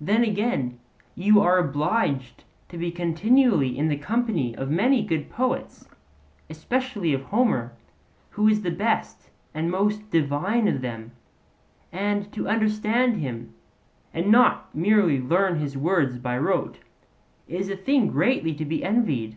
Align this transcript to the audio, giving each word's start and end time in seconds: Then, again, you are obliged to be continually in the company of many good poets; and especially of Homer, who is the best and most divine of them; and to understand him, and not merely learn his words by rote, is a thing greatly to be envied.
Then, 0.00 0.24
again, 0.24 0.78
you 1.14 1.42
are 1.42 1.58
obliged 1.58 2.44
to 2.70 2.78
be 2.78 2.90
continually 2.90 3.76
in 3.76 3.88
the 3.88 3.98
company 3.98 4.56
of 4.56 4.70
many 4.70 5.02
good 5.04 5.28
poets; 5.28 5.82
and 5.82 5.92
especially 6.48 7.12
of 7.12 7.24
Homer, 7.24 7.74
who 8.30 8.48
is 8.48 8.62
the 8.62 8.70
best 8.70 9.28
and 9.52 9.70
most 9.70 10.10
divine 10.10 10.68
of 10.68 10.80
them; 10.80 11.12
and 11.92 12.32
to 12.32 12.48
understand 12.48 13.18
him, 13.18 13.52
and 14.14 14.30
not 14.32 14.74
merely 14.74 15.20
learn 15.20 15.58
his 15.58 15.76
words 15.76 16.16
by 16.18 16.38
rote, 16.38 16.78
is 17.46 17.68
a 17.68 17.76
thing 17.76 18.06
greatly 18.06 18.54
to 18.54 18.64
be 18.64 18.82
envied. 18.82 19.36